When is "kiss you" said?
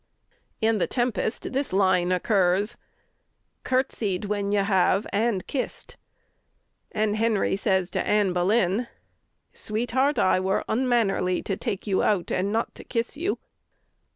12.83-13.37